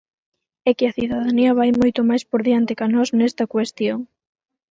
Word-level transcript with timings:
É 0.69 0.71
que 0.77 0.85
a 0.87 0.95
cidadanía 0.97 1.57
vai 1.59 1.69
moito 1.81 2.01
máis 2.09 2.23
por 2.29 2.41
diante 2.47 2.77
ca 2.79 2.85
nós 2.95 3.09
nesta 3.19 3.43
cuestión. 3.53 3.99